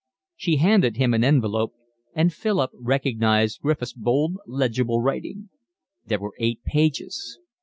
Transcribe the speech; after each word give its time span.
She 0.35 0.55
handed 0.55 0.97
him 0.97 1.13
an 1.13 1.23
envelope 1.23 1.75
and 2.15 2.33
Philip 2.33 2.71
recognised 2.73 3.61
Griffiths' 3.61 3.93
bold, 3.93 4.37
legible 4.47 4.99
writing. 4.99 5.51
There 6.07 6.17
were 6.19 6.33
eight 6.39 6.63
pages. 6.63 7.37